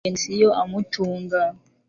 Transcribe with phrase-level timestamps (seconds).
[0.03, 1.39] Amareshya mugeni si yo amutunga